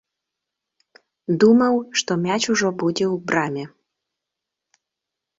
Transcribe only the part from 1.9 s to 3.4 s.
што мяч ужо будзе ў